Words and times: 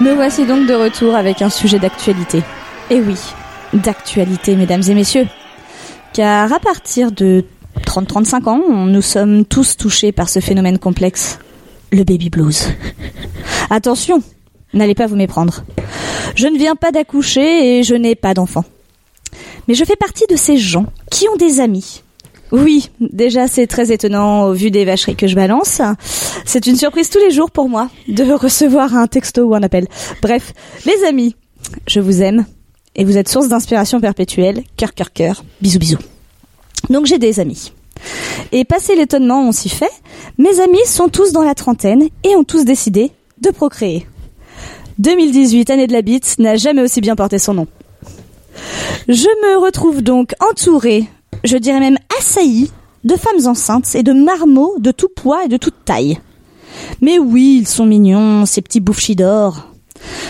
Me 0.00 0.12
voici 0.12 0.44
donc 0.44 0.66
de 0.66 0.74
retour 0.74 1.16
avec 1.16 1.40
un 1.42 1.48
sujet 1.48 1.78
d'actualité. 1.78 2.42
Et 2.90 3.00
oui, 3.00 3.18
d'actualité, 3.72 4.54
mesdames 4.54 4.82
et 4.86 4.94
messieurs. 4.94 5.26
Car 6.14 6.52
à 6.52 6.60
partir 6.60 7.10
de 7.10 7.44
30-35 7.86 8.48
ans, 8.48 8.86
nous 8.86 9.02
sommes 9.02 9.44
tous 9.44 9.76
touchés 9.76 10.12
par 10.12 10.28
ce 10.28 10.38
phénomène 10.38 10.78
complexe, 10.78 11.40
le 11.90 12.04
baby 12.04 12.30
blues. 12.30 12.68
Attention, 13.70 14.22
n'allez 14.72 14.94
pas 14.94 15.08
vous 15.08 15.16
méprendre. 15.16 15.64
Je 16.36 16.46
ne 16.46 16.56
viens 16.56 16.76
pas 16.76 16.92
d'accoucher 16.92 17.80
et 17.80 17.82
je 17.82 17.96
n'ai 17.96 18.14
pas 18.14 18.32
d'enfant. 18.32 18.64
Mais 19.66 19.74
je 19.74 19.84
fais 19.84 19.96
partie 19.96 20.26
de 20.30 20.36
ces 20.36 20.56
gens 20.56 20.86
qui 21.10 21.28
ont 21.28 21.36
des 21.36 21.58
amis. 21.58 22.04
Oui, 22.52 22.90
déjà 23.00 23.48
c'est 23.48 23.66
très 23.66 23.90
étonnant 23.90 24.44
au 24.44 24.52
vu 24.52 24.70
des 24.70 24.84
vacheries 24.84 25.16
que 25.16 25.26
je 25.26 25.34
balance. 25.34 25.82
C'est 26.44 26.68
une 26.68 26.76
surprise 26.76 27.10
tous 27.10 27.18
les 27.18 27.32
jours 27.32 27.50
pour 27.50 27.68
moi 27.68 27.90
de 28.06 28.22
recevoir 28.32 28.94
un 28.94 29.08
texto 29.08 29.42
ou 29.46 29.56
un 29.56 29.64
appel. 29.64 29.88
Bref, 30.22 30.52
les 30.86 31.08
amis, 31.08 31.34
je 31.88 31.98
vous 31.98 32.22
aime 32.22 32.46
et 32.96 33.04
vous 33.04 33.16
êtes 33.16 33.28
source 33.28 33.48
d'inspiration 33.48 34.00
perpétuelle. 34.00 34.62
Cœur, 34.76 34.94
cœur, 34.94 35.12
cœur. 35.12 35.44
Bisous, 35.60 35.78
bisous. 35.78 35.98
Donc 36.90 37.06
j'ai 37.06 37.18
des 37.18 37.40
amis. 37.40 37.72
Et 38.52 38.64
passé 38.64 38.94
l'étonnement, 38.94 39.48
on 39.48 39.52
s'y 39.52 39.68
fait. 39.68 39.90
Mes 40.38 40.60
amis 40.60 40.84
sont 40.86 41.08
tous 41.08 41.32
dans 41.32 41.42
la 41.42 41.54
trentaine 41.54 42.08
et 42.22 42.36
ont 42.36 42.44
tous 42.44 42.64
décidé 42.64 43.12
de 43.40 43.50
procréer. 43.50 44.06
2018, 44.98 45.70
année 45.70 45.86
de 45.86 45.92
la 45.92 46.02
bite, 46.02 46.36
n'a 46.38 46.56
jamais 46.56 46.82
aussi 46.82 47.00
bien 47.00 47.16
porté 47.16 47.38
son 47.38 47.54
nom. 47.54 47.66
Je 49.08 49.28
me 49.42 49.58
retrouve 49.58 50.02
donc 50.02 50.34
entourée, 50.40 51.04
je 51.42 51.56
dirais 51.56 51.80
même 51.80 51.98
assaillie, 52.18 52.70
de 53.02 53.16
femmes 53.16 53.46
enceintes 53.46 53.94
et 53.94 54.02
de 54.02 54.12
marmots 54.12 54.76
de 54.78 54.90
tout 54.90 55.08
poids 55.14 55.44
et 55.44 55.48
de 55.48 55.56
toute 55.56 55.84
taille. 55.84 56.18
Mais 57.00 57.18
oui, 57.18 57.58
ils 57.60 57.68
sont 57.68 57.86
mignons, 57.86 58.46
ces 58.46 58.62
petits 58.62 58.80
bouffchis 58.80 59.16
d'or. 59.16 59.73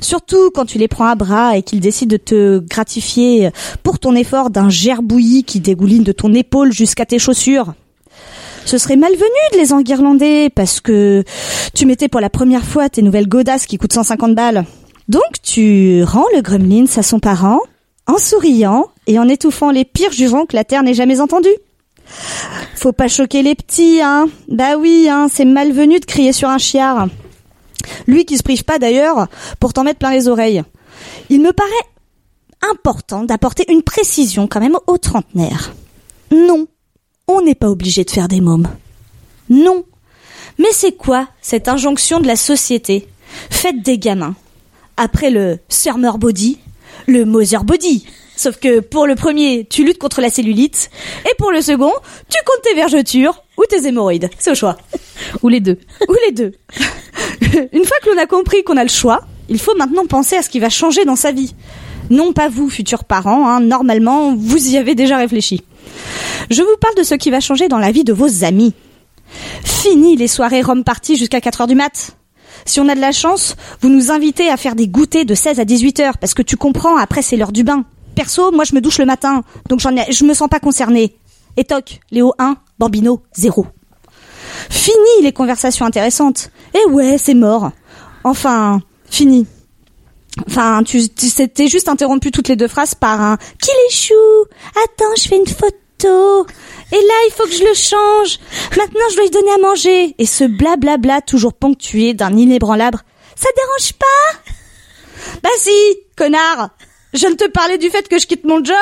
Surtout 0.00 0.50
quand 0.50 0.64
tu 0.64 0.78
les 0.78 0.88
prends 0.88 1.06
à 1.06 1.14
bras 1.14 1.56
et 1.56 1.62
qu'ils 1.62 1.80
décident 1.80 2.12
de 2.12 2.16
te 2.16 2.58
gratifier 2.58 3.50
pour 3.82 3.98
ton 3.98 4.14
effort 4.14 4.50
d'un 4.50 4.68
gerbouillis 4.68 5.44
qui 5.44 5.60
dégouline 5.60 6.04
de 6.04 6.12
ton 6.12 6.32
épaule 6.34 6.72
jusqu'à 6.72 7.06
tes 7.06 7.18
chaussures. 7.18 7.74
Ce 8.64 8.78
serait 8.78 8.96
malvenu 8.96 9.20
de 9.52 9.58
les 9.58 9.72
enguirlander 9.72 10.50
parce 10.50 10.80
que 10.80 11.22
tu 11.74 11.86
mettais 11.86 12.08
pour 12.08 12.20
la 12.20 12.30
première 12.30 12.64
fois 12.64 12.88
tes 12.88 13.02
nouvelles 13.02 13.28
godasses 13.28 13.66
qui 13.66 13.78
coûtent 13.78 13.92
150 13.92 14.34
balles. 14.34 14.64
Donc 15.08 15.40
tu 15.42 16.02
rends 16.02 16.26
le 16.34 16.42
gremlins 16.42 16.86
à 16.96 17.02
son 17.02 17.20
parent 17.20 17.60
en 18.08 18.18
souriant 18.18 18.86
et 19.06 19.18
en 19.18 19.28
étouffant 19.28 19.70
les 19.70 19.84
pires 19.84 20.12
jurons 20.12 20.46
que 20.46 20.56
la 20.56 20.64
Terre 20.64 20.82
n'ait 20.82 20.94
jamais 20.94 21.20
entendus. 21.20 21.48
Faut 22.74 22.92
pas 22.92 23.08
choquer 23.08 23.42
les 23.42 23.54
petits, 23.54 24.00
hein. 24.02 24.26
Bah 24.48 24.76
oui, 24.78 25.08
hein, 25.10 25.26
c'est 25.32 25.44
malvenu 25.44 25.98
de 25.98 26.04
crier 26.04 26.32
sur 26.32 26.48
un 26.48 26.58
chiard. 26.58 27.08
Lui 28.06 28.24
qui 28.24 28.36
se 28.36 28.42
prive 28.42 28.64
pas 28.64 28.78
d'ailleurs 28.78 29.28
pour 29.60 29.72
t'en 29.72 29.84
mettre 29.84 29.98
plein 29.98 30.12
les 30.12 30.28
oreilles. 30.28 30.62
Il 31.30 31.40
me 31.40 31.52
paraît 31.52 31.70
important 32.70 33.24
d'apporter 33.24 33.64
une 33.70 33.82
précision 33.82 34.46
quand 34.46 34.60
même 34.60 34.78
aux 34.86 34.98
trentenaires. 34.98 35.74
Non, 36.32 36.66
on 37.28 37.42
n'est 37.42 37.54
pas 37.54 37.70
obligé 37.70 38.04
de 38.04 38.10
faire 38.10 38.28
des 38.28 38.40
mômes. 38.40 38.68
Non. 39.48 39.84
Mais 40.58 40.72
c'est 40.72 40.92
quoi 40.92 41.28
cette 41.42 41.68
injonction 41.68 42.20
de 42.20 42.26
la 42.26 42.36
société? 42.36 43.08
Faites 43.50 43.82
des 43.82 43.98
gamins. 43.98 44.34
Après 44.96 45.30
le 45.30 45.58
Summer 45.68 46.18
Body, 46.18 46.58
le 47.06 47.24
Mother 47.24 47.64
Body. 47.64 48.06
Sauf 48.36 48.58
que 48.58 48.80
pour 48.80 49.06
le 49.06 49.14
premier, 49.14 49.66
tu 49.68 49.84
luttes 49.84 49.98
contre 49.98 50.20
la 50.20 50.30
cellulite, 50.30 50.90
et 51.24 51.34
pour 51.38 51.50
le 51.50 51.62
second, 51.62 51.92
tu 52.28 52.38
comptes 52.44 52.62
tes 52.62 52.74
vergetures 52.74 53.42
ou 53.56 53.64
tes 53.64 53.86
hémorroïdes. 53.86 54.28
C'est 54.38 54.50
au 54.50 54.54
choix. 54.54 54.76
Ou 55.42 55.48
les 55.48 55.60
deux. 55.60 55.78
Ou 56.08 56.14
les 56.26 56.32
deux. 56.32 56.52
Une 57.72 57.84
fois 57.84 57.96
que 58.02 58.10
l'on 58.10 58.18
a 58.18 58.26
compris 58.26 58.62
qu'on 58.64 58.76
a 58.76 58.82
le 58.82 58.88
choix, 58.88 59.22
il 59.48 59.58
faut 59.58 59.76
maintenant 59.76 60.06
penser 60.06 60.36
à 60.36 60.42
ce 60.42 60.50
qui 60.50 60.60
va 60.60 60.68
changer 60.68 61.04
dans 61.04 61.16
sa 61.16 61.32
vie. 61.32 61.54
Non 62.10 62.32
pas 62.32 62.48
vous, 62.48 62.68
futurs 62.68 63.04
parents, 63.04 63.48
hein, 63.48 63.60
normalement, 63.60 64.34
vous 64.36 64.68
y 64.68 64.76
avez 64.76 64.94
déjà 64.94 65.16
réfléchi. 65.16 65.62
Je 66.50 66.62
vous 66.62 66.76
parle 66.80 66.94
de 66.96 67.02
ce 67.02 67.14
qui 67.14 67.30
va 67.30 67.40
changer 67.40 67.68
dans 67.68 67.78
la 67.78 67.90
vie 67.90 68.04
de 68.04 68.12
vos 68.12 68.44
amis. 68.44 68.74
Fini 69.64 70.16
les 70.16 70.28
soirées 70.28 70.62
Rome 70.62 70.84
party 70.84 71.16
jusqu'à 71.16 71.40
4 71.40 71.62
heures 71.62 71.66
du 71.66 71.74
mat. 71.74 72.16
Si 72.64 72.80
on 72.80 72.88
a 72.88 72.94
de 72.94 73.00
la 73.00 73.12
chance, 73.12 73.56
vous 73.80 73.88
nous 73.88 74.10
invitez 74.10 74.48
à 74.48 74.56
faire 74.56 74.74
des 74.74 74.88
goûters 74.88 75.24
de 75.24 75.34
16 75.34 75.60
à 75.60 75.64
18 75.64 76.00
heures, 76.00 76.18
parce 76.18 76.34
que 76.34 76.42
tu 76.42 76.56
comprends, 76.56 76.96
après 76.96 77.22
c'est 77.22 77.36
l'heure 77.36 77.52
du 77.52 77.64
bain. 77.64 77.84
Perso, 78.14 78.50
moi 78.50 78.64
je 78.64 78.74
me 78.74 78.80
douche 78.80 78.98
le 78.98 79.04
matin, 79.04 79.42
donc 79.68 79.80
j'en 79.80 79.94
ai, 79.96 80.10
je 80.10 80.24
me 80.24 80.34
sens 80.34 80.48
pas 80.48 80.60
concernée. 80.60 81.16
Et 81.56 81.64
toc, 81.64 82.00
Léo 82.10 82.32
1, 82.38 82.56
Bambino 82.78 83.22
0. 83.36 83.66
Fini 84.70 85.22
les 85.22 85.32
conversations 85.32 85.84
intéressantes. 85.86 86.50
Eh 86.74 86.90
ouais, 86.90 87.16
c'est 87.18 87.34
mort. 87.34 87.70
Enfin, 88.24 88.80
fini. 89.08 89.46
Enfin, 90.48 90.82
tu 90.84 91.08
tu- 91.08 91.48
t'es 91.48 91.68
juste 91.68 91.88
interrompu 91.88 92.30
toutes 92.30 92.48
les 92.48 92.56
deux 92.56 92.68
phrases 92.68 92.94
par 92.94 93.20
un 93.20 93.36
Qu'il 93.60 93.72
est 93.88 93.94
chou 93.94 94.14
Attends, 94.84 95.14
je 95.16 95.28
fais 95.28 95.36
une 95.36 95.46
photo. 95.46 96.46
Et 96.92 96.96
là, 96.96 97.14
il 97.28 97.32
faut 97.34 97.44
que 97.44 97.52
je 97.52 97.64
le 97.64 97.74
change. 97.74 98.38
Maintenant, 98.76 99.06
je 99.10 99.14
dois 99.16 99.24
lui 99.24 99.30
donner 99.30 99.50
à 99.52 99.58
manger. 99.58 100.14
Et 100.18 100.26
ce 100.26 100.44
blablabla 100.44 101.22
toujours 101.22 101.54
ponctué 101.54 102.12
d'un 102.12 102.36
inébranlable. 102.36 102.98
Ça 103.34 103.48
dérange 103.56 103.92
pas? 103.94 104.52
Bah 105.42 105.48
si, 105.58 105.70
connard 106.16 106.70
je 107.16 107.26
ne 107.26 107.34
te 107.34 107.48
parlais 107.48 107.78
du 107.78 107.90
fait 107.90 108.08
que 108.08 108.18
je 108.18 108.26
quitte 108.26 108.44
mon 108.44 108.62
job 108.62 108.74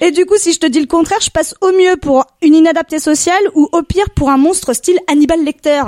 et, 0.00 0.10
du 0.10 0.24
coup 0.26 0.36
si 0.36 0.52
je 0.52 0.58
te 0.58 0.66
dis 0.66 0.80
le 0.80 0.86
contraire 0.86 1.20
je 1.20 1.30
passe 1.30 1.54
au 1.60 1.72
mieux 1.72 1.96
pour 1.96 2.24
une 2.42 2.54
inadaptée 2.54 2.98
sociale 2.98 3.42
ou 3.54 3.68
au 3.72 3.82
pire 3.82 4.10
pour 4.10 4.30
un 4.30 4.36
monstre 4.36 4.72
style 4.72 4.98
Hannibal 5.08 5.44
Lecter. 5.44 5.82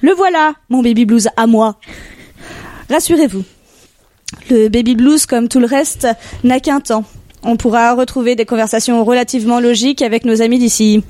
Le 0.00 0.12
voilà, 0.12 0.54
mon 0.68 0.82
baby 0.82 1.04
blues 1.04 1.28
à 1.36 1.46
moi. 1.46 1.76
Rassurez-vous, 2.88 3.42
le 4.50 4.68
baby 4.68 4.94
blues, 4.94 5.26
comme 5.26 5.48
tout 5.48 5.60
le 5.60 5.66
reste, 5.66 6.06
n'a 6.44 6.60
qu'un 6.60 6.80
temps. 6.80 7.04
On 7.42 7.56
pourra 7.56 7.94
retrouver 7.94 8.34
des 8.34 8.46
conversations 8.46 9.04
relativement 9.04 9.60
logiques 9.60 10.02
avec 10.02 10.24
nos 10.24 10.42
amis 10.42 10.58
d'ici 10.58 11.02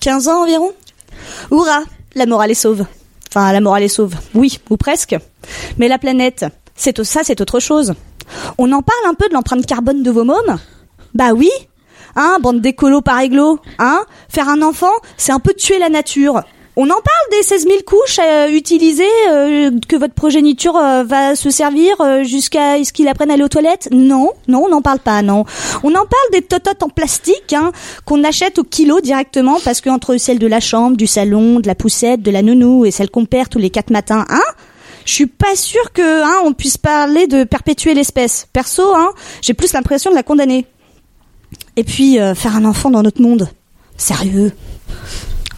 15 0.00 0.28
ans 0.28 0.42
environ. 0.42 0.72
Hurrah, 1.50 1.82
la 2.14 2.26
morale 2.26 2.50
est 2.50 2.54
sauve. 2.54 2.84
Enfin, 3.28 3.52
la 3.52 3.60
morale 3.60 3.84
est 3.84 3.88
sauve, 3.88 4.14
oui, 4.34 4.58
ou 4.70 4.76
presque. 4.76 5.16
Mais 5.78 5.88
la 5.88 5.98
planète, 5.98 6.44
ça, 6.74 7.20
c'est 7.24 7.40
autre 7.40 7.60
chose. 7.60 7.94
On 8.58 8.72
en 8.72 8.82
parle 8.82 9.06
un 9.06 9.14
peu 9.14 9.28
de 9.28 9.34
l'empreinte 9.34 9.66
carbone 9.66 10.02
de 10.02 10.10
vos 10.10 10.24
mômes? 10.24 10.58
Bah 11.14 11.32
oui, 11.34 11.50
hein, 12.16 12.38
bande 12.40 12.60
d'écolos 12.60 13.02
par 13.02 13.20
églo, 13.20 13.58
hein. 13.78 14.00
Faire 14.28 14.48
un 14.48 14.62
enfant, 14.62 14.92
c'est 15.16 15.32
un 15.32 15.40
peu 15.40 15.52
tuer 15.54 15.78
la 15.78 15.88
nature. 15.88 16.42
On 16.74 16.84
en 16.84 16.94
parle 16.94 17.30
des 17.32 17.42
16 17.42 17.64
000 17.64 17.78
couches 17.84 18.18
euh, 18.18 18.48
utilisées 18.48 19.04
euh, 19.30 19.70
que 19.86 19.96
votre 19.96 20.14
progéniture 20.14 20.74
euh, 20.74 21.04
va 21.04 21.36
se 21.36 21.50
servir 21.50 21.94
jusqu'à 22.22 22.82
ce 22.82 22.94
qu'il 22.94 23.08
apprenne 23.08 23.30
à 23.30 23.34
aller 23.34 23.42
aux 23.42 23.48
toilettes? 23.48 23.88
Non, 23.92 24.30
non, 24.48 24.64
on 24.64 24.68
n'en 24.70 24.80
parle 24.80 24.98
pas, 24.98 25.20
non. 25.20 25.44
On 25.82 25.90
en 25.90 26.06
parle 26.06 26.32
des 26.32 26.40
tototes 26.40 26.82
en 26.82 26.88
plastique 26.88 27.52
hein, 27.52 27.72
qu'on 28.06 28.24
achète 28.24 28.58
au 28.58 28.64
kilo 28.64 29.00
directement 29.00 29.58
parce 29.62 29.82
que 29.82 29.90
entre 29.90 30.16
celle 30.16 30.38
de 30.38 30.46
la 30.46 30.60
chambre, 30.60 30.96
du 30.96 31.06
salon, 31.06 31.60
de 31.60 31.66
la 31.66 31.74
poussette, 31.74 32.22
de 32.22 32.30
la 32.30 32.40
nounou 32.40 32.86
et 32.86 32.90
celle 32.90 33.10
qu'on 33.10 33.26
perd 33.26 33.50
tous 33.50 33.58
les 33.58 33.70
quatre 33.70 33.90
matins, 33.90 34.24
hein 34.30 34.40
je 35.04 35.12
suis 35.12 35.26
pas 35.26 35.54
sûre 35.56 35.92
que 35.92 36.22
hein, 36.22 36.42
on 36.44 36.52
puisse 36.52 36.78
parler 36.78 37.26
de 37.26 37.44
perpétuer 37.44 37.94
l'espèce. 37.94 38.48
Perso, 38.52 38.94
hein, 38.94 39.10
j'ai 39.40 39.54
plus 39.54 39.72
l'impression 39.72 40.10
de 40.10 40.16
la 40.16 40.22
condamner. 40.22 40.66
Et 41.76 41.84
puis 41.84 42.18
euh, 42.18 42.34
faire 42.34 42.56
un 42.56 42.64
enfant 42.64 42.90
dans 42.90 43.02
notre 43.02 43.22
monde. 43.22 43.48
Sérieux. 43.96 44.52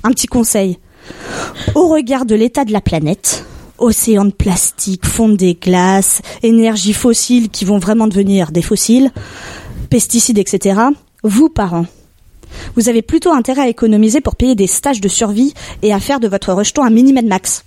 Un 0.03 0.11
petit 0.11 0.27
conseil. 0.27 0.79
Au 1.75 1.89
regard 1.89 2.25
de 2.25 2.35
l'état 2.35 2.65
de 2.65 2.73
la 2.73 2.81
planète, 2.81 3.45
océan 3.79 4.25
de 4.25 4.33
plastique, 4.33 5.07
fonte 5.07 5.37
des 5.37 5.55
glaces, 5.55 6.23
énergies 6.43 6.93
fossiles 6.93 7.51
qui 7.51 7.65
vont 7.65 7.79
vraiment 7.79 8.07
devenir 8.07 8.53
des 8.53 8.63
fossiles, 8.63 9.11
pesticides, 9.91 10.39
etc., 10.39 10.81
vous, 11.23 11.49
parents, 11.49 11.87
vous 12.77 12.89
avez 12.89 13.03
plutôt 13.03 13.33
intérêt 13.33 13.63
à 13.63 13.69
économiser 13.69 14.21
pour 14.21 14.37
payer 14.37 14.55
des 14.55 14.67
stages 14.67 15.01
de 15.01 15.09
survie 15.09 15.55
et 15.83 15.93
à 15.93 16.01
faire 16.01 16.21
de 16.21 16.29
votre 16.29 16.53
rejeton 16.53 16.85
un 16.85 16.91
mini-med 16.91 17.27
max. 17.27 17.65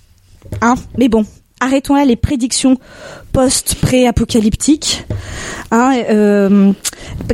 Hein 0.60 0.76
Mais 0.96 1.08
bon, 1.08 1.24
arrêtons 1.60 1.94
là 1.94 2.04
les 2.04 2.16
prédictions 2.16 2.78
post-pré-apocalyptiques. 3.32 5.04
Hein, 5.70 5.92
euh, 6.10 6.72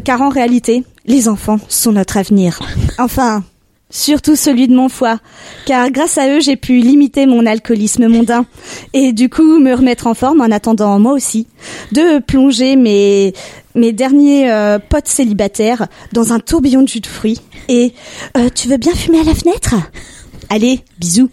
car 0.05 0.23
en 0.23 0.29
réalité, 0.29 0.85
les 1.07 1.29
enfants 1.29 1.59
sont 1.69 1.93
notre 1.93 2.17
avenir. 2.17 2.61
Enfin, 2.99 3.45
surtout 3.91 4.37
celui 4.37 4.67
de 4.69 4.75
mon 4.75 4.89
foie, 4.89 5.19
car 5.67 5.91
grâce 5.91 6.19
à 6.19 6.29
eux, 6.29 6.41
j'ai 6.41 6.57
pu 6.57 6.79
limiter 6.79 7.27
mon 7.27 7.47
alcoolisme 7.47 8.09
mondain 8.09 8.45
et 8.93 9.13
du 9.13 9.29
coup 9.29 9.61
me 9.61 9.75
remettre 9.75 10.07
en 10.07 10.15
forme 10.15 10.41
en 10.41 10.51
attendant 10.51 10.99
moi 10.99 11.13
aussi 11.13 11.47
de 11.93 12.19
plonger 12.19 12.77
mes 12.77 13.33
mes 13.75 13.93
derniers 13.93 14.51
euh, 14.51 14.79
potes 14.79 15.09
célibataires 15.09 15.87
dans 16.13 16.33
un 16.33 16.41
tourbillon 16.41 16.83
de 16.83 16.89
jus 16.89 17.01
de 17.01 17.07
fruits. 17.07 17.41
Et 17.69 17.93
euh, 18.37 18.49
tu 18.55 18.69
veux 18.69 18.77
bien 18.77 18.95
fumer 18.95 19.21
à 19.21 19.25
la 19.25 19.35
fenêtre? 19.35 19.75
Allez, 20.49 20.81
bisous. 20.99 21.31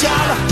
shot. 0.00 0.47